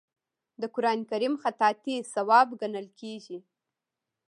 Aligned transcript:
د 0.61 0.63
قران 0.75 0.99
کریم 1.09 1.33
خطاطي 1.43 1.95
ثواب 2.13 2.47
ګڼل 2.61 2.87
کیږي. 2.99 3.39